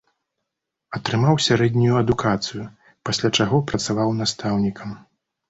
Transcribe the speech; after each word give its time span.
Атрымаў 0.99 1.35
сярэднюю 1.47 1.99
адукацыю, 1.99 2.63
пасля 3.11 3.27
чаго 3.39 3.61
працаваў 3.75 4.09
настаўнікам. 4.25 4.99